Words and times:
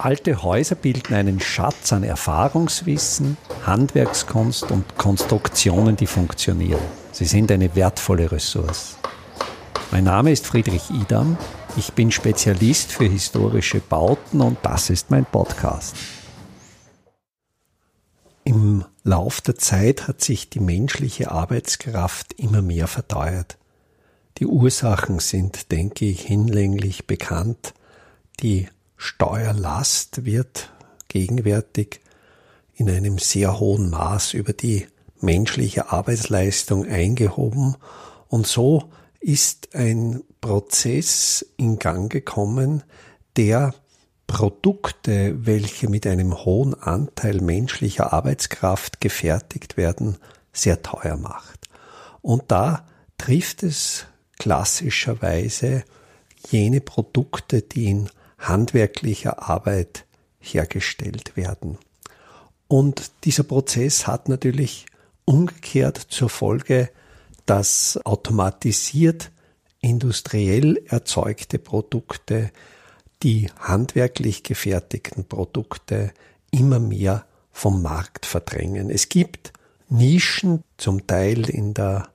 Alte 0.00 0.44
Häuser 0.44 0.76
bilden 0.76 1.12
einen 1.12 1.40
Schatz 1.40 1.92
an 1.92 2.04
Erfahrungswissen, 2.04 3.36
Handwerkskunst 3.66 4.70
und 4.70 4.96
Konstruktionen, 4.96 5.96
die 5.96 6.06
funktionieren. 6.06 6.80
Sie 7.10 7.24
sind 7.24 7.50
eine 7.50 7.74
wertvolle 7.74 8.30
Ressource. 8.30 8.96
Mein 9.90 10.04
Name 10.04 10.30
ist 10.30 10.46
Friedrich 10.46 10.88
Idam. 10.90 11.36
Ich 11.76 11.94
bin 11.94 12.12
Spezialist 12.12 12.92
für 12.92 13.06
historische 13.06 13.80
Bauten 13.80 14.40
und 14.40 14.58
das 14.62 14.88
ist 14.88 15.10
mein 15.10 15.24
Podcast. 15.24 15.96
Im 18.44 18.84
Lauf 19.02 19.40
der 19.40 19.56
Zeit 19.56 20.06
hat 20.06 20.22
sich 20.22 20.48
die 20.48 20.60
menschliche 20.60 21.32
Arbeitskraft 21.32 22.34
immer 22.34 22.62
mehr 22.62 22.86
verteuert. 22.86 23.58
Die 24.38 24.46
Ursachen 24.46 25.18
sind, 25.18 25.72
denke 25.72 26.04
ich, 26.04 26.20
hinlänglich 26.20 27.08
bekannt. 27.08 27.74
Die 28.40 28.68
Steuerlast 28.98 30.24
wird 30.24 30.70
gegenwärtig 31.06 32.00
in 32.74 32.90
einem 32.90 33.18
sehr 33.18 33.58
hohen 33.58 33.90
Maß 33.90 34.34
über 34.34 34.52
die 34.52 34.86
menschliche 35.20 35.90
Arbeitsleistung 35.90 36.84
eingehoben 36.84 37.76
und 38.28 38.46
so 38.46 38.90
ist 39.20 39.74
ein 39.74 40.22
Prozess 40.40 41.46
in 41.56 41.78
Gang 41.78 42.10
gekommen, 42.10 42.82
der 43.36 43.74
Produkte, 44.26 45.46
welche 45.46 45.88
mit 45.88 46.06
einem 46.06 46.44
hohen 46.44 46.74
Anteil 46.74 47.40
menschlicher 47.40 48.12
Arbeitskraft 48.12 49.00
gefertigt 49.00 49.76
werden, 49.76 50.18
sehr 50.52 50.82
teuer 50.82 51.16
macht. 51.16 51.68
Und 52.20 52.44
da 52.48 52.86
trifft 53.16 53.62
es 53.62 54.06
klassischerweise 54.38 55.84
jene 56.50 56.80
Produkte, 56.80 57.62
die 57.62 57.86
in 57.86 58.10
handwerklicher 58.38 59.48
Arbeit 59.48 60.04
hergestellt 60.40 61.36
werden. 61.36 61.78
Und 62.68 63.10
dieser 63.24 63.42
Prozess 63.42 64.06
hat 64.06 64.28
natürlich 64.28 64.86
umgekehrt 65.24 65.96
zur 65.96 66.28
Folge, 66.28 66.90
dass 67.46 67.98
automatisiert 68.04 69.30
industriell 69.80 70.82
erzeugte 70.86 71.58
Produkte, 71.58 72.50
die 73.22 73.50
handwerklich 73.58 74.42
gefertigten 74.42 75.24
Produkte 75.24 76.12
immer 76.50 76.78
mehr 76.78 77.24
vom 77.52 77.82
Markt 77.82 78.26
verdrängen. 78.26 78.90
Es 78.90 79.08
gibt 79.08 79.52
Nischen, 79.88 80.62
zum 80.76 81.06
Teil 81.06 81.48
in 81.48 81.74
der 81.74 82.10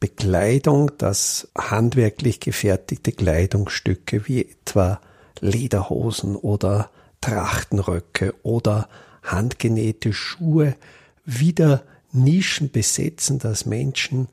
Bekleidung, 0.00 0.92
dass 0.98 1.48
handwerklich 1.56 2.38
gefertigte 2.40 3.12
Kleidungsstücke 3.12 4.28
wie 4.28 4.42
etwa 4.42 5.00
Lederhosen 5.40 6.36
oder 6.36 6.90
Trachtenröcke 7.20 8.34
oder 8.42 8.88
handgenähte 9.22 10.12
Schuhe 10.12 10.76
wieder 11.24 11.82
Nischen 12.12 12.70
besetzen, 12.70 13.38
dass 13.38 13.66
Menschen 13.66 14.28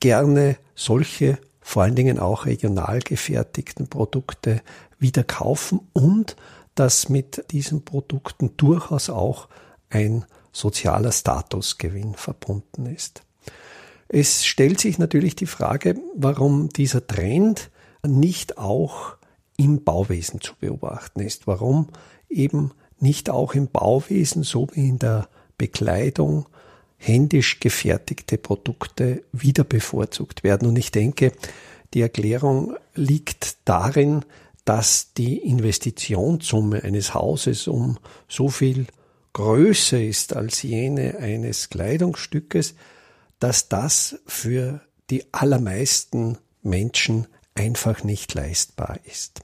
gerne 0.00 0.56
solche, 0.74 1.38
vor 1.60 1.82
allen 1.82 1.96
Dingen 1.96 2.18
auch 2.18 2.46
regional 2.46 3.00
gefertigten 3.00 3.88
Produkte 3.88 4.62
wieder 4.98 5.24
kaufen 5.24 5.80
und 5.92 6.36
dass 6.74 7.08
mit 7.08 7.44
diesen 7.50 7.84
Produkten 7.84 8.56
durchaus 8.56 9.10
auch 9.10 9.48
ein 9.90 10.24
sozialer 10.52 11.12
Statusgewinn 11.12 12.14
verbunden 12.14 12.86
ist. 12.86 13.22
Es 14.08 14.46
stellt 14.46 14.80
sich 14.80 14.98
natürlich 14.98 15.36
die 15.36 15.46
Frage, 15.46 16.00
warum 16.16 16.70
dieser 16.70 17.06
Trend 17.06 17.70
nicht 18.02 18.56
auch 18.56 19.17
im 19.58 19.84
Bauwesen 19.84 20.40
zu 20.40 20.54
beobachten 20.58 21.20
ist. 21.20 21.46
Warum 21.46 21.88
eben 22.30 22.72
nicht 23.00 23.28
auch 23.28 23.54
im 23.54 23.68
Bauwesen 23.68 24.42
so 24.42 24.68
wie 24.72 24.88
in 24.88 24.98
der 24.98 25.28
Bekleidung 25.58 26.46
händisch 26.96 27.60
gefertigte 27.60 28.38
Produkte 28.38 29.22
wieder 29.32 29.64
bevorzugt 29.64 30.42
werden. 30.42 30.68
Und 30.68 30.76
ich 30.78 30.90
denke, 30.90 31.32
die 31.94 32.00
Erklärung 32.00 32.76
liegt 32.94 33.56
darin, 33.64 34.24
dass 34.64 35.12
die 35.14 35.38
Investitionssumme 35.38 36.82
eines 36.82 37.14
Hauses 37.14 37.68
um 37.68 37.98
so 38.28 38.48
viel 38.48 38.86
größer 39.32 40.02
ist 40.02 40.34
als 40.36 40.62
jene 40.62 41.18
eines 41.18 41.70
Kleidungsstückes, 41.70 42.74
dass 43.38 43.68
das 43.68 44.18
für 44.26 44.80
die 45.10 45.24
allermeisten 45.32 46.38
Menschen 46.62 47.28
einfach 47.54 48.04
nicht 48.04 48.34
leistbar 48.34 48.98
ist. 49.04 49.40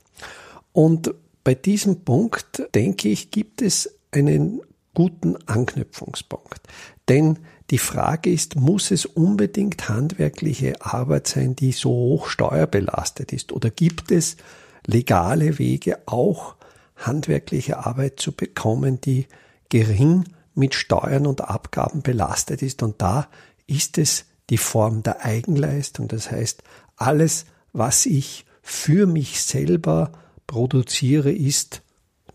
Und 0.75 1.15
bei 1.45 1.55
diesem 1.55 2.01
Punkt, 2.01 2.69
denke 2.75 3.09
ich, 3.09 3.31
gibt 3.31 3.63
es 3.63 3.95
einen 4.11 4.61
guten 4.93 5.37
Anknüpfungspunkt. 5.47 6.61
Denn 7.09 7.39
die 7.71 7.79
Frage 7.79 8.31
ist, 8.31 8.57
muss 8.57 8.91
es 8.91 9.07
unbedingt 9.07 9.89
handwerkliche 9.89 10.75
Arbeit 10.85 11.29
sein, 11.29 11.55
die 11.55 11.71
so 11.71 11.91
hoch 11.91 12.27
steuerbelastet 12.27 13.33
ist? 13.33 13.53
Oder 13.53 13.71
gibt 13.71 14.11
es 14.11 14.37
legale 14.85 15.59
Wege, 15.61 16.01
auch 16.07 16.57
handwerkliche 16.97 17.87
Arbeit 17.87 18.19
zu 18.19 18.33
bekommen, 18.33 19.01
die 19.01 19.29
gering 19.69 20.25
mit 20.55 20.75
Steuern 20.75 21.27
und 21.27 21.41
Abgaben 21.43 22.03
belastet 22.03 22.63
ist? 22.63 22.83
Und 22.83 23.01
da 23.01 23.29
ist 23.69 23.97
es 23.97 24.27
die 24.51 24.59
Form 24.59 25.05
der 25.05 25.25
Eigenleistung. 25.25 26.09
Das 26.09 26.33
heißt, 26.33 26.65
alles, 26.97 27.47
was 27.73 28.07
ich 28.07 28.45
für 28.61 29.07
mich 29.07 29.41
selber 29.41 30.11
produziere, 30.47 31.33
ist 31.33 31.83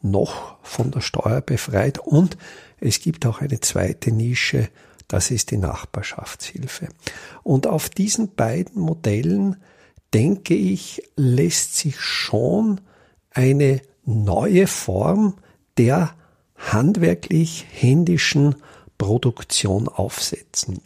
noch 0.01 0.57
von 0.63 0.91
der 0.91 1.01
Steuer 1.01 1.41
befreit 1.41 1.99
und 1.99 2.37
es 2.79 2.99
gibt 2.99 3.25
auch 3.25 3.41
eine 3.41 3.59
zweite 3.59 4.11
Nische, 4.11 4.69
das 5.07 5.31
ist 5.31 5.51
die 5.51 5.57
Nachbarschaftshilfe. 5.57 6.89
Und 7.43 7.67
auf 7.67 7.89
diesen 7.89 8.35
beiden 8.35 8.81
Modellen, 8.81 9.57
denke 10.13 10.53
ich, 10.53 11.01
lässt 11.15 11.75
sich 11.75 11.99
schon 11.99 12.79
eine 13.31 13.81
neue 14.05 14.67
Form 14.67 15.35
der 15.77 16.13
handwerklich 16.55 17.65
händischen 17.71 18.55
Produktion 18.97 19.87
aufsetzen. 19.87 20.81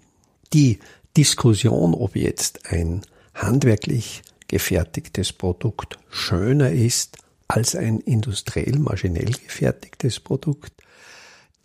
Die 0.54 0.80
Diskussion, 1.18 1.94
ob 1.94 2.16
jetzt 2.16 2.72
ein 2.72 3.02
handwerklich 3.34 4.22
gefertigtes 4.48 5.34
Produkt 5.34 5.98
schöner 6.10 6.72
ist 6.72 7.18
als 7.48 7.76
ein 7.76 8.00
industriell 8.00 8.80
maschinell 8.80 9.32
gefertigtes 9.32 10.20
Produkt, 10.20 10.74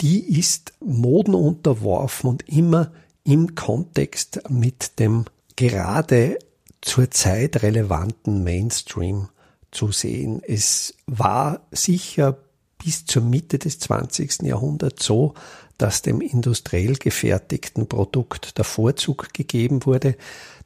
die 0.01 0.39
ist 0.39 0.73
Moden 0.81 1.35
unterworfen 1.35 2.31
und 2.31 2.49
immer 2.49 2.93
im 3.25 3.55
Kontext 3.55 4.41
mit 4.49 4.99
dem 4.99 5.25
gerade 5.57 6.39
zur 6.81 7.11
Zeit 7.11 7.63
relevanten 7.63 8.45
Mainstream 8.45 9.29
zu 9.71 9.93
sehen. 9.93 10.41
Es 10.47 10.95
war 11.07 11.67
sicher 11.73 12.39
bis 12.79 13.07
zur 13.07 13.23
Mitte 13.23 13.59
des 13.59 13.81
20. 13.81 14.43
Jahrhunderts 14.43 15.05
so, 15.05 15.35
dass 15.79 16.03
dem 16.03 16.21
industriell 16.21 16.95
gefertigten 16.95 17.89
Produkt 17.89 18.57
der 18.59 18.65
Vorzug 18.65 19.33
gegeben 19.33 19.85
wurde 19.85 20.17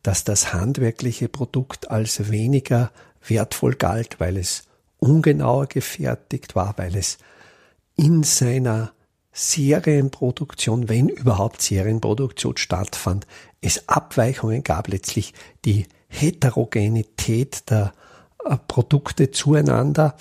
dass 0.02 0.24
das 0.24 0.52
handwerkliche 0.52 1.28
Produkt 1.28 1.90
als 1.90 2.30
weniger 2.30 2.90
wertvoll 3.26 3.74
galt, 3.74 4.18
weil 4.18 4.36
es 4.36 4.64
ungenauer 4.98 5.66
gefertigt 5.66 6.54
war, 6.54 6.74
weil 6.76 6.96
es 6.96 7.18
in 7.96 8.22
seiner 8.22 8.92
Serienproduktion, 9.32 10.88
wenn 10.88 11.08
überhaupt 11.08 11.62
Serienproduktion 11.62 12.56
stattfand, 12.56 13.26
es 13.60 13.88
Abweichungen 13.88 14.62
gab, 14.62 14.88
letztlich 14.88 15.32
die 15.64 15.86
Heterogenität 16.08 17.70
der 17.70 17.92
äh, 18.44 18.56
Produkte 18.68 19.30
zueinander. 19.30 20.16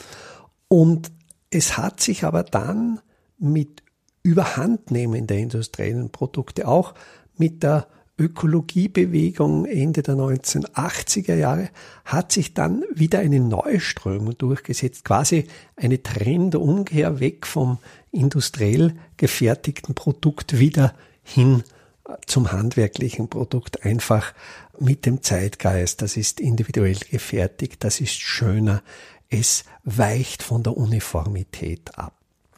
Und 0.67 1.11
es 1.49 1.77
hat 1.77 1.99
sich 1.99 2.23
aber 2.23 2.43
dann 2.43 3.01
mit 3.37 3.83
Überhandnehmen 4.23 5.27
der 5.27 5.39
industriellen 5.39 6.11
Produkte 6.11 6.67
auch 6.67 6.93
mit 7.35 7.63
der 7.63 7.87
Ökologiebewegung 8.21 9.65
Ende 9.65 10.03
der 10.03 10.13
1980er 10.13 11.33
Jahre 11.33 11.69
hat 12.05 12.31
sich 12.31 12.53
dann 12.53 12.83
wieder 12.93 13.17
eine 13.19 13.39
neue 13.39 13.79
Strömung 13.79 14.37
durchgesetzt, 14.37 15.03
quasi 15.03 15.47
eine 15.75 16.03
Trendumkehr 16.03 17.19
weg 17.19 17.47
vom 17.47 17.79
industriell 18.11 18.93
gefertigten 19.17 19.95
Produkt 19.95 20.59
wieder 20.59 20.93
hin 21.23 21.63
zum 22.27 22.51
handwerklichen 22.51 23.27
Produkt, 23.27 23.85
einfach 23.85 24.33
mit 24.79 25.07
dem 25.07 25.23
Zeitgeist. 25.23 26.03
Das 26.03 26.15
ist 26.15 26.39
individuell 26.39 26.97
gefertigt, 27.09 27.83
das 27.83 28.01
ist 28.01 28.19
schöner, 28.19 28.83
es 29.29 29.63
weicht 29.83 30.43
von 30.43 30.61
der 30.61 30.77
Uniformität 30.77 31.97
ab. 31.97 32.13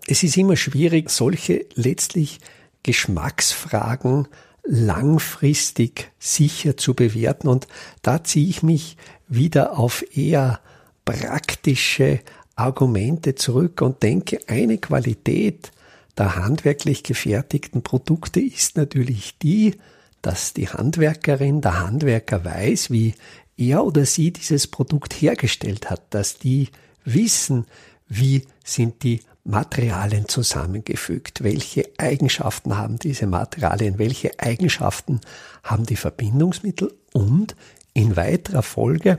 Es 0.07 0.23
ist 0.23 0.35
immer 0.35 0.57
schwierig, 0.57 1.09
solche 1.09 1.65
letztlich 1.75 2.39
Geschmacksfragen 2.81 4.27
langfristig 4.63 6.11
sicher 6.19 6.77
zu 6.77 6.93
bewerten. 6.93 7.47
Und 7.47 7.67
da 8.01 8.23
ziehe 8.23 8.47
ich 8.47 8.63
mich 8.63 8.97
wieder 9.27 9.77
auf 9.77 10.03
eher 10.15 10.59
praktische 11.05 12.21
Argumente 12.55 13.35
zurück 13.35 13.81
und 13.81 14.03
denke, 14.03 14.39
eine 14.47 14.77
Qualität 14.77 15.71
der 16.17 16.35
handwerklich 16.35 17.03
gefertigten 17.03 17.81
Produkte 17.81 18.39
ist 18.39 18.77
natürlich 18.77 19.37
die, 19.39 19.75
dass 20.21 20.53
die 20.53 20.69
Handwerkerin, 20.69 21.61
der 21.61 21.81
Handwerker 21.81 22.45
weiß, 22.45 22.91
wie 22.91 23.15
er 23.57 23.83
oder 23.83 24.05
sie 24.05 24.31
dieses 24.31 24.67
Produkt 24.67 25.13
hergestellt 25.13 25.89
hat, 25.89 26.13
dass 26.13 26.37
die 26.37 26.69
wissen, 27.03 27.65
wie 28.07 28.45
sind 28.63 29.03
die 29.03 29.21
Materialien 29.45 30.27
zusammengefügt, 30.27 31.43
welche 31.43 31.89
Eigenschaften 31.97 32.77
haben 32.77 32.97
diese 32.97 33.27
Materialien, 33.27 33.99
welche 33.99 34.39
Eigenschaften 34.39 35.19
haben 35.63 35.85
die 35.85 35.97
Verbindungsmittel? 35.97 36.93
Und 37.11 37.55
in 37.93 38.15
weiterer 38.15 38.63
Folge 38.63 39.17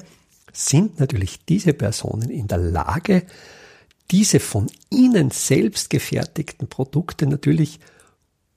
sind 0.52 0.98
natürlich 0.98 1.44
diese 1.44 1.74
Personen 1.74 2.30
in 2.30 2.48
der 2.48 2.58
Lage, 2.58 3.24
diese 4.10 4.40
von 4.40 4.70
ihnen 4.90 5.30
selbst 5.30 5.90
gefertigten 5.90 6.68
Produkte 6.68 7.26
natürlich 7.26 7.80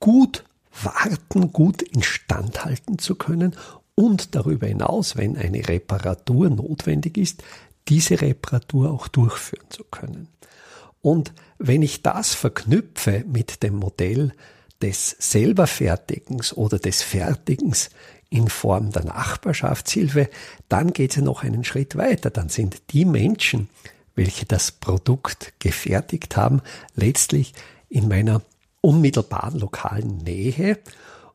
gut 0.00 0.44
warten, 0.82 1.52
gut 1.52 1.82
instand 1.82 2.64
halten 2.64 2.98
zu 2.98 3.14
können 3.14 3.56
und 3.94 4.34
darüber 4.34 4.68
hinaus, 4.68 5.16
wenn 5.16 5.36
eine 5.36 5.66
Reparatur 5.66 6.50
notwendig 6.50 7.18
ist, 7.18 7.42
diese 7.88 8.20
Reparatur 8.20 8.90
auch 8.90 9.08
durchführen 9.08 9.66
zu 9.70 9.82
können. 9.84 10.28
Und 11.00 11.32
wenn 11.58 11.82
ich 11.82 12.02
das 12.02 12.34
verknüpfe 12.34 13.24
mit 13.26 13.62
dem 13.62 13.76
Modell 13.76 14.32
des 14.82 15.16
Selberfertigens 15.18 16.52
oder 16.52 16.78
des 16.78 17.02
Fertigens 17.02 17.90
in 18.30 18.48
Form 18.48 18.92
der 18.92 19.04
Nachbarschaftshilfe, 19.04 20.28
dann 20.68 20.92
geht 20.92 21.16
es 21.16 21.22
noch 21.22 21.42
einen 21.42 21.64
Schritt 21.64 21.96
weiter. 21.96 22.30
Dann 22.30 22.48
sind 22.48 22.82
die 22.90 23.04
Menschen, 23.04 23.68
welche 24.14 24.44
das 24.44 24.72
Produkt 24.72 25.54
gefertigt 25.58 26.36
haben, 26.36 26.60
letztlich 26.94 27.54
in 27.88 28.08
meiner 28.08 28.42
unmittelbaren 28.80 29.58
lokalen 29.58 30.18
Nähe 30.18 30.78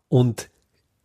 und 0.08 0.50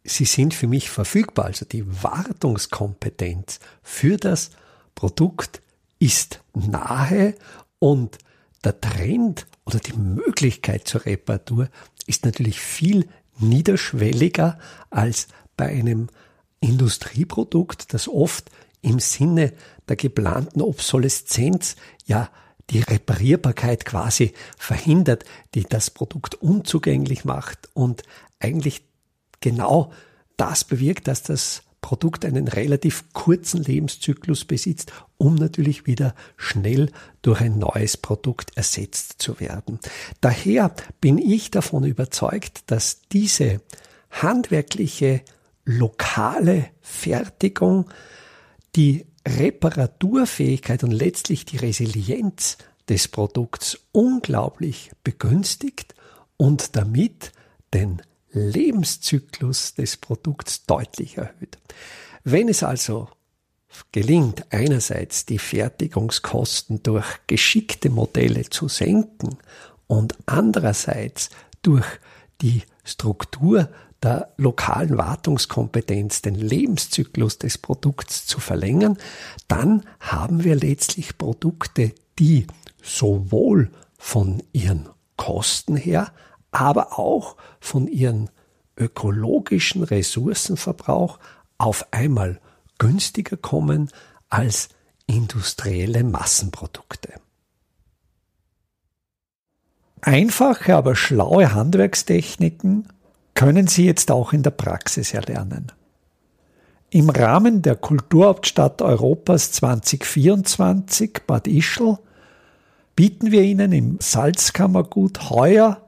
sie 0.04 0.24
sind 0.24 0.54
für 0.54 0.66
mich 0.66 0.90
verfügbar. 0.90 1.46
Also 1.46 1.64
die 1.64 2.02
Wartungskompetenz 2.02 3.60
für 3.82 4.16
das 4.16 4.50
Produkt 4.94 5.62
ist 5.98 6.40
nahe 6.54 7.34
und 7.78 8.18
der 8.64 8.80
Trend 8.80 9.46
oder 9.64 9.78
die 9.78 9.96
Möglichkeit 9.96 10.88
zur 10.88 11.04
Reparatur 11.04 11.68
ist 12.06 12.24
natürlich 12.24 12.60
viel 12.60 13.08
niederschwelliger 13.38 14.58
als 14.90 15.28
bei 15.56 15.66
einem 15.68 16.08
Industrieprodukt, 16.60 17.92
das 17.94 18.08
oft 18.08 18.50
im 18.82 18.98
Sinne 18.98 19.52
der 19.88 19.96
geplanten 19.96 20.62
Obsoleszenz 20.62 21.76
ja 22.06 22.30
die 22.70 22.80
Reparierbarkeit 22.80 23.84
quasi 23.84 24.34
verhindert, 24.56 25.24
die 25.54 25.62
das 25.62 25.90
Produkt 25.90 26.34
unzugänglich 26.34 27.24
macht 27.24 27.68
und 27.74 28.02
eigentlich 28.40 28.82
genau 29.40 29.92
das 30.36 30.64
bewirkt, 30.64 31.08
dass 31.08 31.22
das 31.22 31.62
Produkt 31.80 32.24
einen 32.24 32.48
relativ 32.48 33.12
kurzen 33.12 33.62
Lebenszyklus 33.62 34.44
besitzt, 34.44 34.92
um 35.16 35.36
natürlich 35.36 35.86
wieder 35.86 36.14
schnell 36.36 36.90
durch 37.22 37.40
ein 37.40 37.58
neues 37.58 37.96
Produkt 37.96 38.56
ersetzt 38.56 39.16
zu 39.18 39.40
werden. 39.40 39.78
Daher 40.20 40.74
bin 41.00 41.18
ich 41.18 41.50
davon 41.50 41.84
überzeugt, 41.84 42.62
dass 42.70 43.02
diese 43.12 43.60
handwerkliche 44.10 45.22
lokale 45.64 46.66
Fertigung 46.80 47.90
die 48.74 49.06
Reparaturfähigkeit 49.26 50.82
und 50.84 50.92
letztlich 50.92 51.44
die 51.44 51.58
Resilienz 51.58 52.56
des 52.88 53.08
Produkts 53.08 53.78
unglaublich 53.92 54.90
begünstigt 55.04 55.94
und 56.36 56.76
damit 56.76 57.32
den 57.74 58.00
Lebenszyklus 58.38 59.74
des 59.74 59.96
Produkts 59.96 60.64
deutlich 60.64 61.18
erhöht. 61.18 61.58
Wenn 62.24 62.48
es 62.48 62.62
also 62.62 63.08
gelingt, 63.92 64.46
einerseits 64.50 65.26
die 65.26 65.38
Fertigungskosten 65.38 66.82
durch 66.82 67.06
geschickte 67.26 67.90
Modelle 67.90 68.48
zu 68.48 68.68
senken 68.68 69.38
und 69.86 70.16
andererseits 70.26 71.30
durch 71.62 71.86
die 72.40 72.62
Struktur 72.84 73.68
der 74.02 74.32
lokalen 74.36 74.96
Wartungskompetenz 74.96 76.22
den 76.22 76.36
Lebenszyklus 76.36 77.38
des 77.38 77.58
Produkts 77.58 78.26
zu 78.26 78.40
verlängern, 78.40 78.96
dann 79.48 79.82
haben 80.00 80.44
wir 80.44 80.54
letztlich 80.54 81.18
Produkte, 81.18 81.92
die 82.18 82.46
sowohl 82.82 83.70
von 83.98 84.42
ihren 84.52 84.88
Kosten 85.16 85.76
her 85.76 86.12
aber 86.50 86.98
auch 86.98 87.36
von 87.60 87.86
ihrem 87.86 88.28
ökologischen 88.76 89.82
Ressourcenverbrauch 89.82 91.18
auf 91.58 91.86
einmal 91.90 92.40
günstiger 92.78 93.36
kommen 93.36 93.90
als 94.28 94.68
industrielle 95.06 96.04
Massenprodukte. 96.04 97.14
Einfache, 100.00 100.76
aber 100.76 100.94
schlaue 100.94 101.54
Handwerkstechniken 101.54 102.88
können 103.34 103.66
Sie 103.66 103.84
jetzt 103.84 104.10
auch 104.10 104.32
in 104.32 104.42
der 104.42 104.50
Praxis 104.50 105.12
erlernen. 105.12 105.72
Im 106.90 107.10
Rahmen 107.10 107.62
der 107.62 107.76
Kulturhauptstadt 107.76 108.80
Europas 108.80 109.52
2024 109.52 111.20
Bad 111.26 111.46
Ischl 111.46 111.98
bieten 112.96 113.30
wir 113.30 113.42
Ihnen 113.42 113.72
im 113.72 113.98
Salzkammergut 114.00 115.30
heuer 115.30 115.87